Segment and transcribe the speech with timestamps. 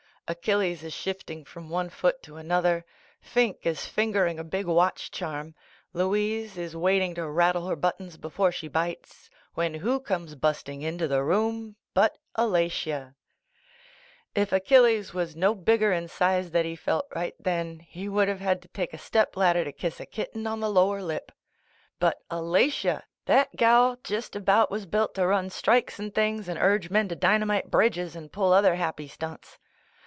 [0.27, 2.85] Achilles is shifting from one foot to an other,
[3.21, 5.55] "Finke" is fingering a big watch charm,
[5.91, 10.69] Louise is waiting to rattle her but tons before .she bites, when who comes bust
[10.69, 13.15] ing into the room but Alatia.
[14.33, 18.39] If Achilles was no bigger in size that he felt right then, he would have
[18.39, 21.33] had to take a step ladder to kiss a kitten on the lower lip.
[21.99, 23.03] DUT Alatia!
[23.25, 27.09] That gal just about was ^ built to run strikes and things and urge men
[27.09, 29.57] to dynamite bridges and pull other happy stunts.